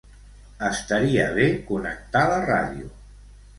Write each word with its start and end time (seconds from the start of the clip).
Estaria 0.69 1.27
bé 1.37 1.45
connectar 1.69 2.25
la 2.35 2.43
ràdio. 2.49 2.91